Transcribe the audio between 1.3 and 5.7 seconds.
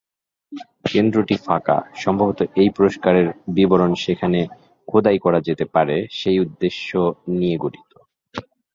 ফাঁকা, সম্ভবত এই পুরষ্কারের বিবরণ সেখানে খোদাই করা যেতে